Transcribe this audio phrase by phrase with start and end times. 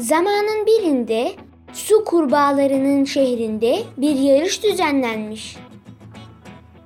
[0.00, 1.32] Zamanın birinde
[1.72, 5.56] su kurbağalarının şehrinde bir yarış düzenlenmiş.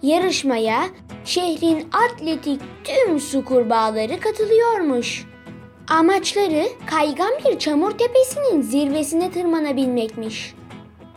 [0.02, 0.84] Yarışmaya
[1.24, 5.26] şehrin atletik tüm su kurbağaları katılıyormuş.
[5.88, 10.54] Amaçları kaygan bir çamur tepesinin zirvesine tırmanabilmekmiş.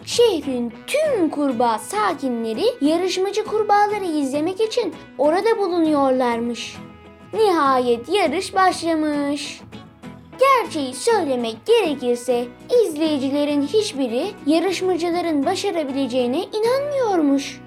[0.06, 6.78] Şehrin tüm kurbağa sakinleri yarışmacı kurbağaları izlemek için orada bulunuyorlarmış.
[7.34, 9.62] Nihayet yarış başlamış.
[10.40, 12.46] Gerçeği söylemek gerekirse
[12.84, 17.62] izleyicilerin hiçbiri yarışmacıların başarabileceğine inanmıyormuş.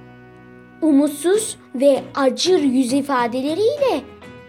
[0.82, 4.00] Umutsuz ve acır yüz ifadeleriyle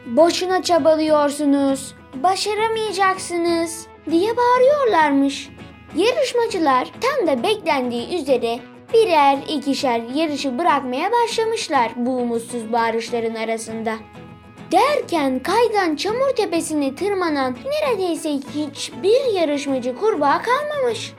[0.06, 5.50] boşuna çabalıyorsunuz, başaramayacaksınız diye bağırıyorlarmış.
[5.96, 8.60] Yarışmacılar tam da beklendiği üzere
[8.94, 13.96] birer ikişer yarışı bırakmaya başlamışlar bu umutsuz bağırışların arasında.
[14.72, 21.14] Derken kaygan çamur tepesine tırmanan neredeyse hiçbir yarışmacı kurbağa kalmamış.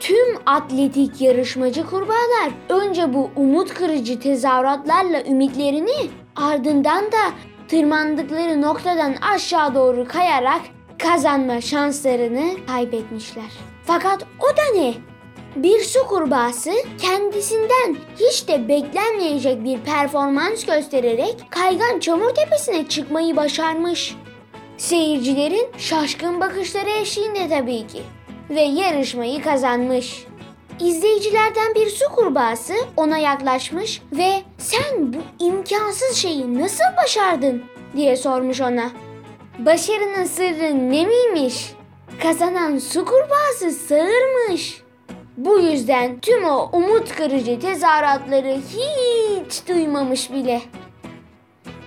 [0.00, 7.32] Tüm atletik yarışmacı kurbağalar önce bu umut kırıcı tezahüratlarla ümitlerini ardından da
[7.68, 10.60] tırmandıkları noktadan aşağı doğru kayarak
[10.98, 13.52] kazanma şanslarını kaybetmişler.
[13.84, 15.11] Fakat o da ne?
[15.56, 24.16] Bir su kurbağası kendisinden hiç de beklenmeyecek bir performans göstererek kaygan çamur tepesine çıkmayı başarmış.
[24.78, 28.02] Seyircilerin şaşkın bakışları eşliğinde tabii ki
[28.50, 30.26] ve yarışmayı kazanmış.
[30.80, 37.62] İzleyicilerden bir su kurbağası ona yaklaşmış ve sen bu imkansız şeyi nasıl başardın
[37.96, 38.90] diye sormuş ona.
[39.58, 41.72] Başarının sırrı ne miymiş?
[42.22, 44.82] Kazanan su kurbağası sağırmış.
[45.36, 50.62] Bu yüzden tüm o umut kırıcı tezahüratları hiç duymamış bile.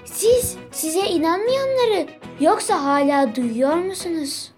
[0.06, 2.08] Siz size inanmayanları
[2.40, 4.52] yoksa hala duyuyor musunuz?